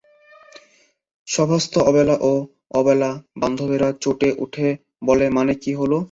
সভাস্থ 1.27 1.73
অবলা 1.89 2.15
ও 2.21 2.33
অবলাবান্ধবেরা 2.73 3.89
চটে 4.03 4.29
উঠে 4.37 4.67
বললে, 5.07 5.25
মানে 5.29 5.53
কী 5.63 5.71
হল। 5.75 5.91